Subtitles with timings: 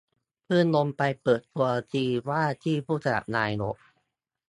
[0.45, 3.77] เพิ่งลงไปเปิดตัวทีมว่าที่ผู้สมัครนายก